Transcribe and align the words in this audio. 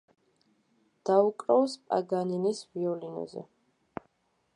დაუკრავს 1.09 1.75
პაგანინის 1.91 2.63
ვიოლინოზე. 2.79 3.45